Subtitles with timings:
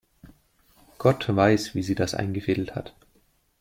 [0.97, 2.95] Gott weiß, wie sie das eingefädelt hat.